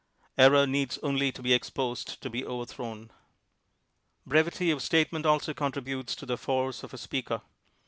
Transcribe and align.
Error 0.35 0.65
needs 0.65 0.97
only 1.03 1.31
to 1.31 1.43
be 1.43 1.53
exposed 1.53 2.19
to 2.23 2.29
be 2.31 2.43
over 2.43 2.65
thrown. 2.65 3.11
Brevity 4.25 4.71
of 4.71 4.81
statement 4.81 5.27
also 5.27 5.53
contributes 5.53 6.15
to 6.15 6.25
the 6.25 6.39
force 6.39 6.81
of 6.81 6.91
a 6.91 6.97
speaker. 6.97 7.43